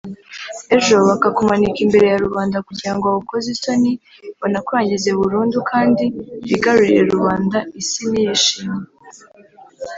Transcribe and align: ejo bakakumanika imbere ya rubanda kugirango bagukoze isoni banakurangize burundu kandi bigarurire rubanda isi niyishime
ejo 0.75 0.95
bakakumanika 1.09 1.79
imbere 1.85 2.05
ya 2.11 2.21
rubanda 2.25 2.57
kugirango 2.67 3.05
bagukoze 3.07 3.47
isoni 3.55 3.91
banakurangize 4.41 5.09
burundu 5.19 5.57
kandi 5.71 6.03
bigarurire 6.47 7.01
rubanda 7.13 7.57
isi 7.81 8.01
niyishime 8.11 8.79